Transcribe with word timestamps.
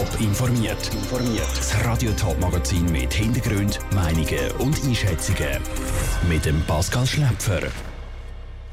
Top 0.00 0.18
informiert. 0.18 0.90
Das 1.54 1.84
Radio 1.84 2.10
Top 2.12 2.40
Magazin 2.40 2.90
mit 2.90 3.12
Hintergrund, 3.12 3.78
Meinungen 3.94 4.50
und 4.58 4.82
Einschätzungen 4.82 5.60
mit 6.26 6.46
dem 6.46 6.62
Pascal 6.62 7.06
Schläpfer. 7.06 7.60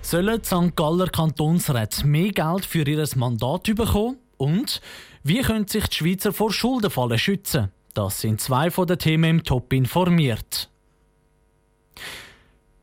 Sollen 0.01 0.41
die 0.41 0.47
St. 0.47 0.73
Galler 0.77 1.09
Kantonsräte 1.09 2.07
mehr 2.07 2.31
Geld 2.31 2.63
für 2.63 2.87
ihr 2.87 3.05
Mandat 3.17 3.63
bekommen? 3.63 4.15
Und 4.37 4.79
wie 5.23 5.41
können 5.41 5.67
sich 5.67 5.85
die 5.87 5.97
Schweizer 5.97 6.31
vor 6.31 6.53
Schuldenfallen 6.53 7.19
schützen? 7.19 7.73
Das 7.93 8.21
sind 8.21 8.39
zwei 8.39 8.71
von 8.71 8.87
den 8.87 8.97
Themen 8.97 9.29
im 9.29 9.43
Top 9.43 9.73
informiert. 9.73 10.69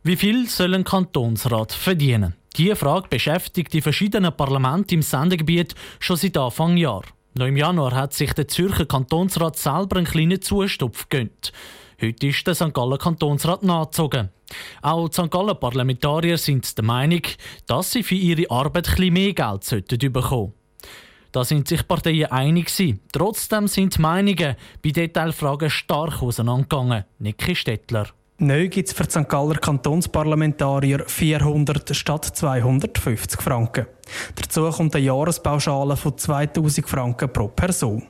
Wie 0.02 0.16
viel 0.16 0.50
soll 0.50 0.74
ein 0.74 0.84
Kantonsrat 0.84 1.72
verdienen? 1.72 2.34
Diese 2.58 2.76
Frage 2.76 3.08
beschäftigt 3.08 3.72
die 3.72 3.80
verschiedenen 3.80 4.36
Parlamente 4.36 4.95
im 4.95 5.00
Sendegebiet 5.00 5.74
schon 5.98 6.18
seit 6.18 6.36
Anfang 6.36 6.76
Jahr. 6.76 7.04
Noch 7.37 7.46
im 7.46 7.57
Januar 7.57 7.93
hat 7.95 8.12
sich 8.12 8.32
der 8.32 8.46
Zürcher 8.46 8.87
Kantonsrat 8.87 9.57
selber 9.57 9.96
einen 9.96 10.07
kleinen 10.07 10.40
Zustupf 10.40 11.08
gegönnt. 11.08 11.53
Heute 12.00 12.29
ist 12.29 12.46
der 12.46 12.54
St. 12.54 12.72
Gallen 12.72 12.96
Kantonsrat 12.96 13.64
nachgezogen. 13.64 14.29
Auch 14.82 15.08
die 15.08 15.14
St. 15.21 15.31
Gallen 15.32 15.58
Parlamentarier 15.58 16.39
sind 16.39 16.79
der 16.79 16.85
Meinung, 16.85 17.22
dass 17.67 17.91
sie 17.91 18.05
für 18.05 18.14
ihre 18.14 18.49
Arbeit 18.53 18.86
etwas 18.86 19.11
mehr 19.11 19.32
Geld 19.32 19.64
sollten 19.64 20.13
bekommen 20.13 20.53
Da 21.32 21.43
sind 21.44 21.67
sich 21.67 21.89
Parteien 21.89 22.31
einig 22.31 22.67
gewesen. 22.67 23.00
Trotzdem 23.13 23.66
sind 23.66 23.96
die 23.96 24.03
Meinungen 24.03 24.55
bei 24.80 24.91
Detailfragen 24.91 25.71
stark 25.71 26.22
auseinandergegangen. 26.22 27.05
Niki 27.19 27.57
Stettler. 27.57 28.11
Neu 28.44 28.68
gibt 28.68 28.89
es 28.89 28.94
für 28.94 29.04
St. 29.04 29.26
Galler 29.26 29.54
Kantonsparlamentarier 29.54 31.04
400 31.07 31.96
statt 31.96 32.27
250 32.27 33.41
Franken. 33.41 33.86
Dazu 34.34 34.69
kommt 34.69 34.94
eine 34.94 35.06
Jahrespauschale 35.06 35.97
von 35.97 36.19
2000 36.19 36.86
Franken 36.86 37.33
pro 37.33 37.48
Person. 37.48 38.02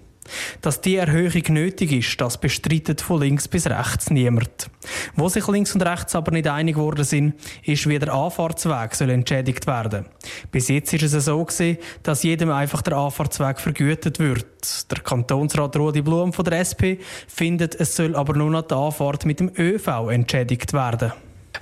Dass 0.61 0.81
die 0.81 0.97
Erhöhung 0.97 1.43
nötig 1.49 1.93
ist, 1.93 2.21
das 2.21 2.39
bestreitet 2.39 3.01
von 3.01 3.21
links 3.21 3.49
bis 3.49 3.67
rechts 3.67 4.11
niemand. 4.11 4.71
Wo 5.17 5.29
sich 5.29 5.47
links 5.49 5.75
und 5.75 5.83
rechts 5.83 6.15
aber 6.15 6.33
nicht 6.33 6.49
einig 6.49 6.77
geworden 6.77 7.05
sind, 7.05 7.35
ist, 7.63 7.89
wie 7.89 7.99
der 7.99 8.13
Anfahrtsweg 8.13 8.95
soll 8.95 9.11
entschädigt 9.11 9.67
werden. 9.67 10.07
Bis 10.51 10.69
jetzt 10.69 10.93
ist 10.93 11.13
es 11.13 11.25
so 11.25 11.45
gewesen, 11.45 11.79
dass 12.03 12.23
jedem 12.23 12.51
einfach 12.51 12.83
der 12.83 12.97
Anfahrtsweg 12.97 13.61
vergütet 13.61 14.19
wird. 14.19 14.47
Der 14.91 15.01
Kantonsrat 15.01 15.77
Rudi 15.77 16.03
Blum 16.03 16.33
von 16.33 16.45
der 16.45 16.61
SP 16.65 16.99
findet, 17.29 17.79
es 17.79 17.97
soll 17.97 18.17
aber 18.17 18.35
nur 18.35 18.51
noch 18.51 18.63
die 18.63 18.75
Anfahrt 18.75 19.27
mit 19.27 19.41
dem 19.41 19.53
ÖV 19.57 20.09
entschädigt 20.11 20.73
werden. 20.73 21.13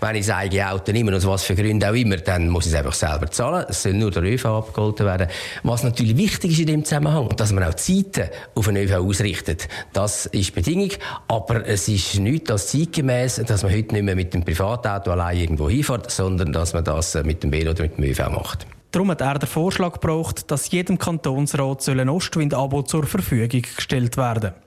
Wenn 0.03 0.17
ich 0.17 0.27
das 0.27 0.35
eigene 0.35 0.69
Auto 0.69 0.91
nehme, 0.91 1.15
aus 1.15 1.25
was 1.25 1.45
für 1.45 1.55
Gründen 1.55 1.89
auch 1.89 1.95
immer, 1.95 2.17
dann 2.17 2.49
muss 2.49 2.67
ich 2.67 2.73
es 2.73 2.79
einfach 2.79 2.93
selber 2.93 3.31
zahlen. 3.31 3.67
Es 3.69 3.85
soll 3.85 3.95
nur 3.95 4.11
der 4.11 4.25
ÖV 4.25 4.47
abgeholt 4.47 4.99
werden. 4.99 5.29
Was 5.63 5.85
natürlich 5.85 6.17
wichtig 6.17 6.51
ist 6.51 6.59
in 6.59 6.67
dem 6.67 6.85
Zusammenhang, 6.85 7.29
dass 7.37 7.53
man 7.53 7.63
auch 7.63 7.75
Zeiten 7.75 8.29
auf 8.57 8.67
den 8.67 8.79
ÖV 8.79 8.95
ausrichtet. 8.95 9.69
Das 9.93 10.27
ist 10.27 10.57
Bedingung. 10.57 10.91
Aber 11.29 11.65
es 11.69 11.87
ist 11.87 12.19
nicht 12.19 12.51
als 12.51 12.67
zeitgemäß, 12.73 13.43
dass 13.47 13.63
man 13.63 13.73
heute 13.73 13.95
nicht 13.95 14.03
mehr 14.03 14.17
mit 14.17 14.35
dem 14.35 14.43
Privatauto 14.43 15.13
allein 15.13 15.39
irgendwo 15.39 15.71
hinfährt, 15.71 16.11
sondern 16.11 16.53
dass 16.53 16.73
man 16.75 16.83
das 16.83 17.15
mit 17.23 17.45
dem 17.45 17.53
Velo 17.53 17.71
oder 17.71 17.83
mit 17.83 17.97
dem 17.97 18.05
ÖV 18.05 18.29
macht. 18.29 18.67
Darum 18.91 19.09
hat 19.13 19.21
er 19.21 19.39
den 19.39 19.49
Vorschlag 19.49 19.93
gebraucht, 19.93 20.51
dass 20.51 20.69
jedem 20.73 20.99
Kantonsrat 20.99 21.89
ein 21.89 22.09
Ostwind-Abo 22.09 22.83
zur 22.83 23.07
Verfügung 23.07 23.63
gestellt 23.63 24.17
werden 24.17 24.51
soll. 24.51 24.62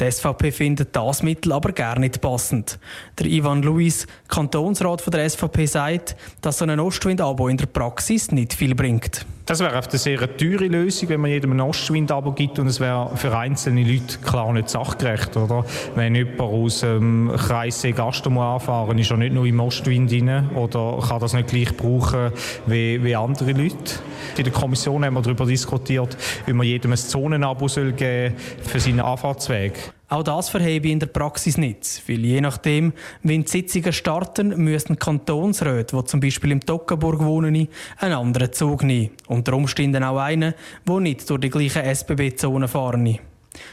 Die 0.00 0.08
SVP 0.08 0.52
findet 0.52 0.94
das 0.94 1.24
Mittel 1.24 1.52
aber 1.52 1.72
gar 1.72 1.98
nicht 1.98 2.20
passend. 2.20 2.78
Der 3.18 3.26
Ivan 3.26 3.62
Luis, 3.62 4.06
Kantonsrat 4.28 5.00
von 5.00 5.10
der 5.10 5.28
SVP, 5.28 5.66
sagt, 5.66 6.16
dass 6.40 6.58
so 6.58 6.64
ein 6.64 6.78
Ostwind-Abo 6.78 7.48
in 7.48 7.56
der 7.56 7.66
Praxis 7.66 8.30
nicht 8.30 8.54
viel 8.54 8.76
bringt. 8.76 9.26
Das 9.46 9.58
wäre 9.58 9.74
eine 9.74 9.98
sehr 9.98 10.36
teure 10.36 10.66
Lösung, 10.66 11.08
wenn 11.08 11.20
man 11.20 11.30
jedem 11.30 11.52
ein 11.52 11.60
Ostwind-Abo 11.60 12.32
gibt 12.32 12.60
und 12.60 12.68
es 12.68 12.78
wäre 12.78 13.10
für 13.16 13.36
einzelne 13.36 13.82
Leute 13.82 14.18
klar 14.18 14.52
nicht 14.52 14.68
sachgerecht. 14.68 15.36
Oder? 15.36 15.64
Wenn 15.96 16.14
jemand 16.14 16.40
aus 16.42 16.80
dem 16.80 17.32
Kreissee 17.36 17.92
Gasten 17.92 18.38
anfahren 18.38 18.98
ist 18.98 19.10
er 19.10 19.16
nicht 19.16 19.32
nur 19.32 19.46
im 19.46 19.58
Ostwind 19.58 20.12
rein 20.12 20.50
oder 20.54 21.02
kann 21.08 21.18
das 21.18 21.32
nicht 21.32 21.48
gleich 21.48 21.76
brauchen 21.76 22.30
wie, 22.66 23.02
wie 23.02 23.16
andere 23.16 23.52
Leute. 23.52 23.94
In 24.36 24.44
der 24.44 24.52
Kommission 24.52 25.04
haben 25.04 25.14
wir 25.14 25.22
darüber 25.22 25.46
diskutiert, 25.46 26.16
wie 26.46 26.52
man 26.52 26.66
jedem 26.66 26.92
ein 26.92 26.98
Zonenabo 26.98 27.66
geben 27.66 28.34
für 28.62 28.80
seinen 28.80 29.00
Anfahrtsweg. 29.00 29.92
Auch 30.10 30.22
das 30.22 30.48
verhebe 30.48 30.86
ich 30.86 30.92
in 30.92 31.00
der 31.00 31.08
Praxis 31.08 31.58
nicht, 31.58 32.02
weil 32.06 32.24
je 32.24 32.40
nachdem, 32.40 32.94
wenn 33.22 33.42
die 33.42 33.50
Sitzungen 33.50 33.92
starten, 33.92 34.56
müssen 34.56 34.98
Kantonsräte, 34.98 35.96
die 35.96 36.04
zum 36.04 36.20
Beispiel 36.20 36.52
im 36.52 36.60
Toggenburg 36.60 37.22
wohnen, 37.22 37.68
einen 37.98 38.14
anderen 38.14 38.52
Zug 38.52 38.84
nehmen. 38.84 39.10
Unter 39.26 39.52
Umständen 39.52 40.02
auch 40.02 40.18
einen, 40.18 40.54
der 40.88 41.00
nicht 41.00 41.28
durch 41.28 41.40
die 41.40 41.50
gleiche 41.50 41.82
SBB-Zone 41.82 42.68
fahren. 42.68 43.18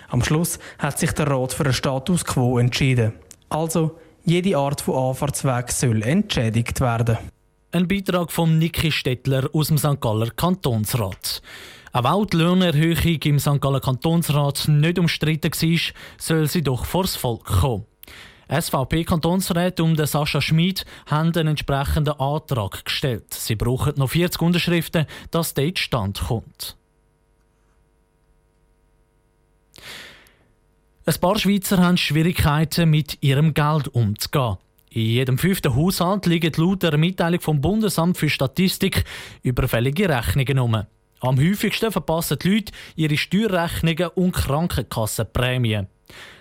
Am 0.09 0.23
Schluss 0.23 0.59
hat 0.77 0.99
sich 0.99 1.13
der 1.13 1.27
Rat 1.27 1.53
für 1.53 1.63
einen 1.63 1.73
Status 1.73 2.25
quo 2.25 2.59
entschieden. 2.59 3.13
Also, 3.47 3.97
jede 4.25 4.57
Art 4.57 4.81
von 4.81 5.09
Anfahrtsweg 5.09 5.71
soll 5.71 6.01
entschädigt 6.03 6.81
werden. 6.81 7.17
Ein 7.71 7.87
Beitrag 7.87 8.31
von 8.31 8.57
Niki 8.57 8.91
Stettler 8.91 9.49
aus 9.53 9.67
dem 9.67 9.77
St. 9.77 9.99
Galler 9.99 10.31
Kantonsrat. 10.31 11.41
Auch 11.91 12.25
die 12.25 12.37
Lohnerhöhung 12.37 13.21
im 13.23 13.39
St. 13.39 13.61
Gallen 13.61 13.81
Kantonsrat 13.81 14.67
nicht 14.67 14.99
umstritten 14.99 15.51
war, 15.51 15.93
soll 16.17 16.47
sie 16.47 16.61
doch 16.61 16.85
vors 16.85 17.15
Volk 17.15 17.45
kommen. 17.45 17.85
SVP-Kantonsräte 18.49 19.83
um 19.83 19.95
den 19.95 20.05
Sascha 20.05 20.41
Schmid 20.41 20.85
haben 21.07 21.33
einen 21.35 21.49
entsprechenden 21.49 22.19
Antrag 22.19 22.85
gestellt. 22.85 23.33
Sie 23.33 23.55
brauchen 23.55 23.93
noch 23.97 24.09
40 24.09 24.41
Unterschriften, 24.41 25.05
dass 25.31 25.53
der 25.53 25.71
Stand 25.75 26.21
kommt. 26.27 26.77
Ein 31.05 31.19
paar 31.19 31.37
Schweizer 31.39 31.77
haben 31.77 31.97
Schwierigkeiten, 31.97 32.89
mit 32.89 33.21
ihrem 33.21 33.53
Geld 33.53 33.87
umzugehen. 33.89 34.57
In 34.95 35.07
jedem 35.07 35.37
fünften 35.37 35.75
Haushalt 35.75 36.25
liegen 36.25 36.53
laut 36.55 36.81
der 36.81 36.97
Mitteilung 36.97 37.41
vom 37.41 37.59
Bundesamt 37.59 38.17
für 38.17 38.29
Statistik 38.29 39.03
überfällige 39.43 40.07
Rechnungen 40.07 40.57
um. 40.57 40.83
Am 41.19 41.37
häufigsten 41.37 41.91
verpassen 41.91 42.39
die 42.41 42.49
Leute 42.49 42.71
ihre 42.95 43.17
Steuerrechnungen 43.17 44.07
und 44.15 44.31
Krankenkassenprämien. 44.31 45.87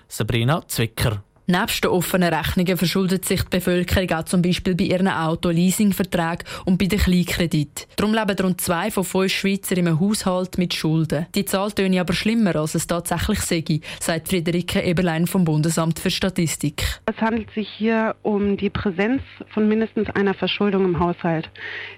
Sabrina 0.06 0.62
Zwicker. 0.68 1.24
Nebst 1.46 1.84
den 1.84 1.90
offenen 1.90 2.32
Rechnungen 2.32 2.78
verschuldet 2.78 3.26
sich 3.26 3.42
die 3.42 3.50
Bevölkerung 3.50 4.10
auch 4.12 4.24
zum 4.24 4.40
Beispiel 4.40 4.74
bei 4.74 4.84
ihren 4.84 5.08
Auto-Leasing-Verträgen 5.08 6.46
und 6.64 6.78
bei 6.78 6.86
den 6.86 6.98
Kleinkrediten. 6.98 7.84
Darum 7.96 8.14
leben 8.14 8.34
rund 8.40 8.62
zwei 8.62 8.90
von 8.90 9.04
fünf 9.04 9.30
Schweizer 9.30 9.76
im 9.76 10.00
Haushalt 10.00 10.56
mit 10.56 10.72
Schulden. 10.72 11.26
Die 11.34 11.44
Zahl 11.44 11.70
töne 11.72 12.00
aber 12.00 12.14
schlimmer, 12.14 12.56
als 12.56 12.74
es 12.74 12.86
tatsächlich 12.86 13.40
sei, 13.40 13.62
sagt 14.00 14.28
Friederike 14.28 14.82
Eberlein 14.82 15.26
vom 15.26 15.44
Bundesamt 15.44 15.98
für 15.98 16.10
Statistik. 16.10 16.82
Es 17.04 17.20
handelt 17.20 17.50
sich 17.50 17.68
hier 17.68 18.16
um 18.22 18.56
die 18.56 18.70
Präsenz 18.70 19.20
von 19.52 19.68
mindestens 19.68 20.08
einer 20.10 20.32
Verschuldung 20.32 20.86
im 20.86 20.98
Haushalt. 20.98 21.50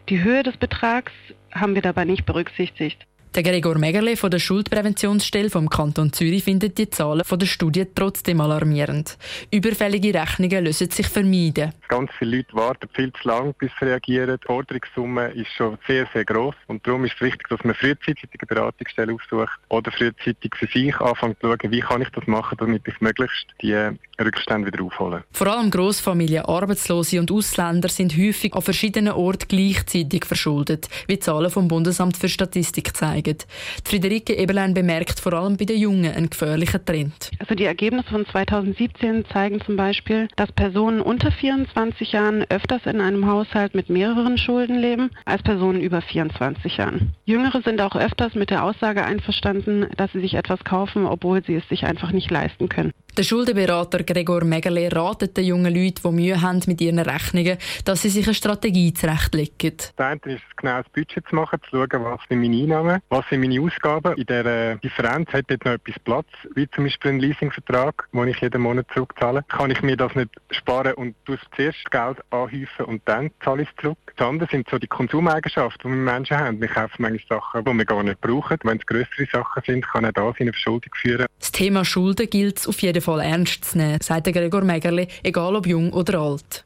Die 0.09 0.25
Höhe 0.25 0.43
des 0.43 0.57
Betrags 0.57 1.13
haben 1.53 1.77
wir 1.77 1.83
dabei 1.83 2.05
nicht 2.05 2.27
berücksichtigt. 2.27 3.07
Der 3.35 3.43
Gregor 3.43 3.77
Megerle 3.77 4.17
von 4.17 4.31
der 4.31 4.39
Schuldpräventionsstelle 4.39 5.51
vom 5.51 5.69
Kanton 5.69 6.11
Zürich 6.11 6.45
findet 6.45 6.79
die 6.79 6.89
Zahlen 6.89 7.23
von 7.23 7.39
der 7.39 7.47
Studie 7.47 7.87
trotzdem 7.95 8.41
alarmierend. 8.41 9.19
Überfällige 9.51 10.15
Rechnungen 10.15 10.65
lassen 10.65 10.89
sich 10.89 11.07
vermeiden. 11.07 11.73
Ganz 11.89 12.11
viele 12.19 12.39
Leute 12.39 12.55
warten 12.55 12.89
viel 12.95 13.13
zu 13.13 13.29
lange, 13.29 13.55
bis 13.59 13.71
sie 13.79 13.85
reagieren. 13.85 14.39
Die 14.43 14.47
Forderungssumme 14.47 15.29
ist 15.33 15.51
schon 15.51 15.77
sehr, 15.87 16.09
sehr 16.15 16.25
groß 16.25 16.55
und 16.69 16.87
darum 16.87 17.05
ist 17.05 17.17
es 17.17 17.21
wichtig, 17.21 17.47
dass 17.49 17.63
man 17.63 17.75
frühzeitig 17.75 18.25
eine 18.25 18.47
Beratungsstelle 18.47 19.13
aufsucht 19.13 19.59
oder 19.69 19.93
frühzeitig 19.93 20.55
für 20.57 20.67
sich 20.67 20.97
anfängt 20.99 21.39
zu 21.41 21.49
schauen, 21.49 21.71
wie 21.71 21.81
kann 21.81 22.01
ich 22.01 22.09
das 22.11 22.27
machen, 22.27 22.57
damit 22.59 22.89
ich 22.89 22.99
möglichst 23.03 23.49
die 23.61 23.77
Rückstände 24.19 24.73
wieder 24.73 24.83
aufholen. 24.83 25.25
Vor 25.33 25.49
allem 25.49 25.71
Grossfamilien, 25.71 26.47
Arbeitslose 26.47 27.21
und 27.21 27.31
Ausländer 27.31 27.91
sind 27.91 28.17
häufig 28.17 28.55
an 28.55 28.63
verschiedenen 28.63 29.13
Orten 29.13 29.47
gleichzeitig 29.49 30.25
verschuldet, 30.25 30.89
wie 31.07 31.19
Zahlen 31.19 31.51
vom 31.51 31.69
Bundesamt 31.69 32.17
für 32.17 32.31
Statistik 32.31 32.97
zeigen 32.97 33.26
zeigen. 33.27 33.39
Friederike 33.85 34.35
Eberlein 34.35 34.75
bemerkt 34.75 35.21
vor 35.21 35.33
allem 35.33 35.57
bei 35.57 35.65
den 35.65 35.79
Jungen 35.79 36.15
einen 36.15 36.31
gefährlichen 36.31 36.85
Trend. 36.85 37.31
Also 37.39 37.55
die 37.55 37.65
Ergebnisse 37.65 38.11
von 38.11 38.27
2017 38.27 39.25
zeigen 39.33 39.61
zum 39.61 39.77
Beispiel, 39.77 40.29
dass 40.37 40.53
Personen 40.53 41.01
unter 41.01 41.31
24 41.31 42.13
Jahren 42.13 42.45
öfters 42.49 42.87
in 42.87 43.01
einem 43.01 43.27
Haushalt 43.27 43.75
mit 43.75 43.91
mehreren 43.91 44.39
Schulden 44.39 44.79
leben 44.79 45.11
als 45.25 45.43
Personen 45.43 45.81
über 45.81 46.01
24 46.03 46.77
Jahren. 46.77 47.15
Jüngere 47.25 47.63
sind 47.63 47.81
auch 47.81 47.97
öfters 47.97 48.35
mit 48.35 48.51
der 48.51 48.65
Aussage 48.65 49.05
einverstanden, 49.05 49.87
dass 49.97 50.13
sie 50.13 50.21
sich 50.21 50.35
etwas 50.35 50.63
kaufen, 50.65 51.07
obwohl 51.07 51.45
sie 51.45 51.55
es 51.55 51.69
sich 51.69 51.85
einfach 51.85 52.13
nicht 52.13 52.31
leisten 52.31 52.69
können. 52.69 52.93
Der 53.17 53.23
Schuldenberater 53.23 54.03
Gregor 54.05 54.45
Megerle 54.45 54.95
ratet 54.95 55.39
den 55.39 55.47
jungen 55.47 55.75
Leuten, 55.75 56.03
die 56.03 56.13
Mühe 56.13 56.43
haben 56.43 56.61
mit 56.67 56.83
ihren 56.83 56.99
Rechnungen, 56.99 57.57
dass 57.87 58.03
sie 58.03 58.11
sich 58.11 58.27
eine 58.27 58.35
Strategie 58.35 58.93
zurechtlegen. 58.93 59.73
Das 59.97 60.07
eine 60.07 60.21
ist 60.35 60.43
genau 60.59 60.83
das 60.83 60.89
Budget 60.91 61.27
zu 61.27 61.35
machen, 61.35 61.59
zu 61.63 61.71
schauen, 61.71 62.05
was 62.05 62.21
sind 62.29 62.43
meine 62.43 62.57
Einnahmen, 62.57 63.01
was 63.09 63.27
sind 63.31 63.41
meine 63.41 63.59
Ausgaben. 63.59 64.19
In 64.19 64.27
dieser 64.27 64.77
Differenz 64.77 65.33
hat 65.33 65.47
dort 65.49 65.65
noch 65.65 65.73
etwas 65.73 65.99
Platz, 66.01 66.27
wie 66.55 66.69
zum 66.69 66.85
Beispiel 66.85 67.13
ein 67.13 67.21
Leasingvertrag, 67.21 68.07
den 68.13 68.29
ich 68.29 68.41
jeden 68.43 68.61
Monat 68.61 68.87
zurückzahle. 68.93 69.47
Kann 69.49 69.71
ich 69.71 69.81
mir 69.81 69.97
das 69.97 70.15
nicht 70.15 70.29
sparen 70.51 70.93
und 70.93 71.15
zuerst 71.55 71.91
Geld 71.91 72.19
anhäufen 72.29 72.85
und 72.85 73.01
dann 73.07 73.31
zahle 73.43 73.63
ich 73.63 73.69
es 73.71 73.83
zurück. 73.83 73.99
Das 74.15 74.29
andere 74.29 74.51
sind 74.51 74.69
so 74.69 74.79
die 74.79 74.89
Konsumeigenschaften, 74.89 75.91
die 75.91 75.97
wir 75.97 76.13
Menschen 76.13 76.37
haben. 76.37 76.61
Wir 76.61 76.69
kaufen 76.69 76.97
manchmal 76.99 77.41
Sachen, 77.41 77.65
die 77.65 77.73
wir 77.73 77.85
gar 77.87 78.03
nicht 78.03 78.21
brauchen. 78.21 78.59
Wenn 78.63 78.77
es 78.77 78.85
größere 78.85 79.27
Sachen 79.33 79.63
sind, 79.65 79.89
kann 79.89 80.05
auch 80.05 80.13
das 80.13 80.37
in 80.37 80.43
eine 80.43 80.53
Verschuldung 80.53 80.93
führen. 81.01 81.25
Das 81.39 81.53
Thema 81.53 81.83
Schulden 81.87 82.29
gilt 82.29 82.59
es 82.59 82.69
auf 82.69 82.81
jeden 82.83 83.01
Fall 83.01 83.06
ernst 83.07 83.65
zu 83.65 83.79
nehmen, 83.79 84.01
sagt 84.01 84.27
Gregor 84.33 84.63
Megerli, 84.63 85.09
egal 85.23 85.57
ob 85.57 85.67
jung 85.67 85.93
oder 85.93 86.19
alt. 86.19 86.65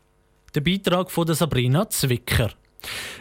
Der 0.55 0.61
Beitrag 0.61 1.11
von 1.11 1.33
Sabrina 1.33 1.89
Zwicker. 1.89 2.51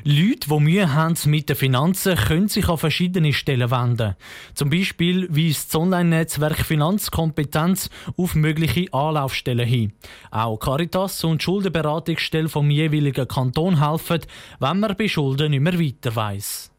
Leute, 0.03 0.47
die 0.49 0.59
Mühe 0.59 0.93
haben 0.93 1.15
mit 1.25 1.49
den 1.49 1.55
Finanzen, 1.55 2.15
können 2.15 2.47
sich 2.47 2.67
an 2.69 2.77
verschiedene 2.77 3.33
Stellen 3.33 3.69
wenden. 3.69 4.15
Zum 4.53 4.69
Beispiel 4.69 5.27
weist 5.29 5.73
das 5.73 5.81
Online-Netzwerk 5.81 6.65
Finanzkompetenz 6.65 7.89
auf 8.17 8.35
mögliche 8.35 8.91
Anlaufstellen 8.93 9.67
hin. 9.67 9.93
Auch 10.31 10.57
Caritas 10.57 11.23
und 11.23 11.41
die 11.41 11.45
Schuldenberatungsstelle 11.45 12.49
vom 12.49 12.71
jeweiligen 12.71 13.27
Kanton 13.27 13.85
helfen, 13.85 14.21
wenn 14.59 14.79
man 14.79 14.95
bei 14.95 15.07
Schulden 15.07 15.51
nicht 15.51 15.61
mehr 15.61 15.79
weiter 15.79 16.15
weiss. 16.15 16.71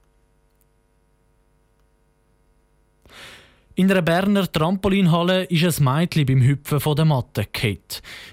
In 3.81 3.91
einer 3.91 4.03
Berner 4.03 4.53
Trampolinhalle 4.53 5.45
ist 5.45 5.81
ein 5.81 5.85
Mädchen 5.85 6.27
beim 6.27 6.43
Hüpfen 6.43 6.81
von 6.81 6.97
der 6.97 7.07
Matte 7.07 7.47
gefallen. 7.51 7.79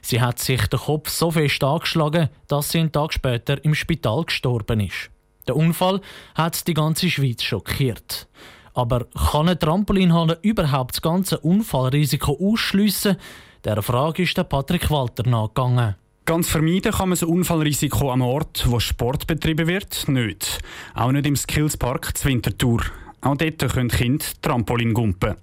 Sie 0.01 0.19
hat 0.19 0.39
sich 0.39 0.67
den 0.67 0.77
Kopf 0.77 1.07
so 1.07 1.31
fest 1.31 1.63
angeschlagen, 1.63 2.27
dass 2.49 2.69
sie 2.69 2.79
einen 2.79 2.91
Tag 2.91 3.13
später 3.13 3.63
im 3.63 3.73
Spital 3.73 4.25
gestorben 4.25 4.81
ist. 4.81 5.09
Der 5.47 5.55
Unfall 5.55 6.01
hat 6.35 6.67
die 6.67 6.73
ganze 6.73 7.09
Schweiz 7.09 7.43
schockiert. 7.43 8.27
Aber 8.73 9.05
kann 9.05 9.47
eine 9.47 9.57
Trampolinhalle 9.57 10.37
überhaupt 10.41 10.95
das 10.95 11.01
ganze 11.01 11.39
Unfallrisiko 11.39 12.37
ausschliessen? 12.41 13.15
Der 13.63 13.81
Frage 13.81 14.23
ist 14.23 14.37
der 14.37 14.43
Patrick 14.43 14.91
Walter 14.91 15.29
nachgegangen. 15.29 15.95
Ganz 16.25 16.49
vermeiden 16.49 16.91
kann 16.91 17.07
man 17.07 17.17
das 17.17 17.23
Unfallrisiko 17.23 18.11
am 18.11 18.21
Ort, 18.21 18.65
wo 18.69 18.81
Sport 18.81 19.27
betrieben 19.27 19.67
wird, 19.67 20.09
nicht. 20.09 20.59
Auch 20.93 21.13
nicht 21.13 21.25
im 21.25 21.37
Skillspark 21.37 22.13
Winterthur. 22.25 22.81
Auch 23.21 23.35
dort 23.35 23.73
können 23.73 23.89
Kinder 23.89 24.25
Trampolin 24.41 24.93
gumpen. 24.93 25.35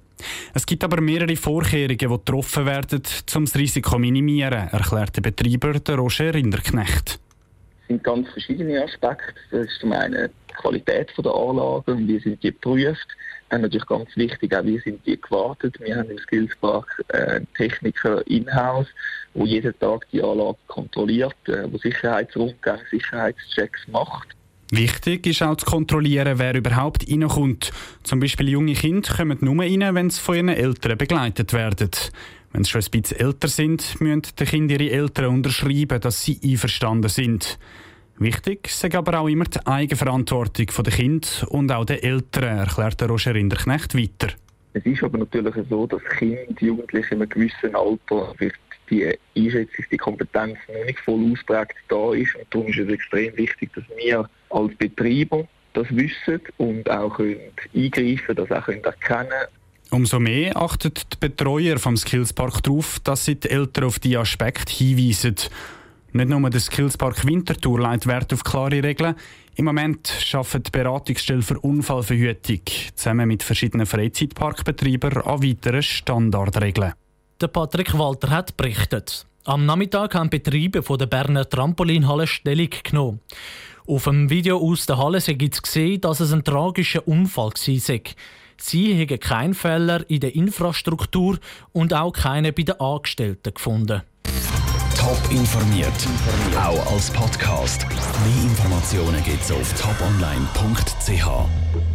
Es 0.55 0.65
gibt 0.65 0.85
aber 0.85 1.01
mehrere 1.01 1.37
Vorkehrungen, 1.37 1.99
die 1.99 2.07
getroffen 2.07 2.67
werden, 2.67 3.03
um 3.35 3.45
das 3.45 3.57
Risiko 3.57 3.91
zu 3.91 3.99
minimieren, 3.99 4.69
erklärt 4.69 5.17
der 5.17 5.23
Betreiber 5.23 5.79
der 5.79 5.97
Roger 5.97 6.33
Rinderknecht. 6.33 7.19
Es 7.83 7.89
sind 7.89 8.05
ganz 8.05 8.29
verschiedene 8.31 8.83
Aspekte. 8.83 9.35
Das 9.51 9.67
ist 9.67 9.81
zum 9.81 9.93
einen 9.93 10.31
die 10.49 10.55
Qualität 10.55 11.11
der 11.19 11.35
Anlage 11.35 11.93
und 11.93 12.09
wie 12.09 12.19
sind 12.19 12.43
die 12.43 12.53
geprüft. 12.53 13.07
Dann 13.51 13.61
natürlich 13.61 13.87
ganz 13.87 14.09
wichtig, 14.17 14.57
auch 14.57 14.65
wie 14.65 14.79
sind 14.79 15.05
die 15.07 15.21
gewartet. 15.21 15.79
Wir 15.81 15.97
haben 15.97 16.11
im 16.11 16.19
Skillspark 16.19 17.05
äh, 17.09 17.41
Techniker 17.57 18.27
in-house, 18.27 18.89
der 19.35 19.45
jeden 19.45 19.79
Tag 19.79 20.07
die 20.13 20.23
Anlage 20.23 20.57
kontrolliert, 20.69 21.37
äh, 21.47 21.71
wo 21.71 21.77
Sicherheitsrundgänge, 21.77 22.81
Sicherheitschecks 22.91 23.87
macht. 23.89 24.29
Wichtig 24.71 25.27
ist 25.27 25.43
auch 25.43 25.57
zu 25.57 25.67
kontrollieren, 25.67 26.39
wer 26.39 26.55
überhaupt 26.55 27.09
reinkommt. 27.11 27.73
Zum 28.03 28.21
Beispiel 28.21 28.49
junge 28.49 28.75
Kinder 28.75 29.15
kommen 29.15 29.39
nur 29.41 29.63
rein, 29.63 29.95
wenn 29.95 30.11
sie 30.11 30.21
von 30.21 30.37
ihren 30.37 30.49
Eltern 30.49 30.99
begleitet 30.99 31.53
werden. 31.53 31.91
Wenn 32.53 32.65
sie 32.65 32.71
schon 32.71 32.83
ein 32.83 32.91
bisschen 32.91 33.21
älter 33.21 33.49
sind, 33.49 34.01
müssen 34.01 34.23
die 34.39 34.45
Kinder 34.45 34.81
ihre 34.81 34.93
Eltern 34.93 35.27
unterschreiben, 35.27 36.01
dass 36.01 36.25
sie 36.25 36.39
einverstanden 36.43 37.11
sind. 37.11 37.59
Wichtig 38.19 38.67
ist 38.67 38.95
aber 38.95 39.19
auch 39.19 39.29
immer 39.29 39.45
die 39.45 39.67
Eigenverantwortung 39.67 40.67
der 40.85 40.93
Kinder 40.93 41.29
und 41.49 41.73
auch 41.73 41.85
der 41.85 42.05
Eltern, 42.05 42.59
erklärt 42.59 43.03
Roger 43.03 43.35
Rinderknecht 43.35 43.97
weiter. 43.97 44.35
Es 44.73 44.87
ist 44.87 45.03
aber 45.03 45.19
natürlich 45.19 45.55
so, 45.69 45.87
dass 45.87 46.03
Kinder, 46.19 46.45
Jugendliche 46.61 47.15
in 47.15 47.23
einem 47.23 47.29
gewissen 47.29 47.75
Alter 47.75 48.35
die 48.91 49.17
Einschätzung, 49.37 49.85
die 49.91 49.97
Kompetenz 49.97 50.59
noch 50.69 50.85
nicht 50.85 51.01
voll 51.01 51.33
ausprägt 51.33 51.75
da 51.89 52.13
ist. 52.13 52.35
Und 52.37 52.47
darum 52.51 52.69
ist 52.69 52.79
es 52.79 52.89
extrem 52.89 53.37
wichtig, 53.37 53.73
dass 53.75 53.85
wir 53.97 54.29
als 54.55 54.75
Betreiber 54.77 55.47
das 55.73 55.87
wissen 55.91 56.41
und 56.59 56.89
auch 56.89 57.17
können 57.17 57.41
eingreifen 57.75 58.37
das 58.37 58.51
auch 58.51 58.65
können 58.65 58.85
erkennen 58.85 59.49
Umso 59.91 60.19
mehr 60.19 60.57
achtet 60.57 61.13
die 61.13 61.17
Betreuer 61.21 61.79
vom 61.79 61.97
Skillspark 61.97 62.63
darauf, 62.63 62.99
dass 63.01 63.27
sie 63.27 63.37
die 63.37 63.51
Eltern 63.51 63.85
auf 63.85 63.99
diese 63.99 64.19
Aspekte 64.19 64.73
hinweisen. 64.73 65.37
Nicht 66.13 66.29
nur 66.29 66.51
der 66.51 66.61
Skillspark 66.61 67.25
Winterthur 67.27 67.81
legt 67.81 68.07
Wert 68.07 68.33
auf 68.33 68.43
klare 68.43 68.83
Regeln. 68.83 69.15
Im 69.57 69.67
Moment 69.67 70.13
arbeitet 70.33 70.69
die 70.69 70.71
Beratungsstelle 70.73 71.43
für 71.43 71.61
Unfallverhütung 71.61 72.61
zusammen 72.95 73.29
mit 73.29 73.43
verschiedenen 73.43 73.87
Freizeitparkbetreibern 73.87 75.23
an 75.23 75.43
weiteren 75.43 75.83
Standardregeln. 75.83 76.95
Der 77.41 77.49
Patrick 77.49 77.97
Walter 77.97 78.31
hat 78.31 78.57
berichtet. 78.57 79.27
Am 79.45 79.67
Nachmittag 79.67 80.15
haben 80.15 80.31
Betriebe 80.31 80.83
von 80.83 80.99
der 80.99 81.07
Berner 81.07 81.49
Trampolinhalle 81.49 82.27
Stellung 82.27 82.71
genommen. 82.83 83.21
Auf 83.87 84.05
dem 84.05 84.31
Video 84.31 84.59
aus 84.59 84.87
der 84.87 84.97
Halle 84.97 85.21
sei 85.21 85.35
zu 85.35 85.61
sehen, 85.67 86.01
dass 86.01 86.21
es 86.21 86.33
ein 86.33 86.43
tragischer 86.43 87.07
Unfall 87.07 87.51
war. 87.51 88.01
Sie 88.57 88.99
haben 88.99 89.21
keinen 89.21 89.53
Fehler 89.53 90.09
in 90.09 90.21
der 90.21 90.35
Infrastruktur 90.35 91.39
und 91.73 91.93
auch 91.93 92.13
keine 92.13 92.55
bei 92.55 92.63
den 92.63 92.81
Angestellten 92.81 93.53
gefunden. 93.53 94.01
Top 94.97 95.21
informiert, 95.31 95.93
auch 96.57 96.93
als 96.93 97.11
Podcast. 97.11 97.87
Mehr 97.87 98.45
Informationen 98.45 99.23
gibt 99.23 99.43
es 99.43 99.53
auf 99.53 99.75
toponline.ch. 99.75 101.94